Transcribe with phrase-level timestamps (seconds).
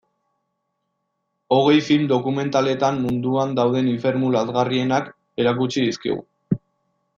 [1.57, 6.61] Hogei film dokumentaletan munduan dauden infernu lazgarrienak erakutsi dizkigu.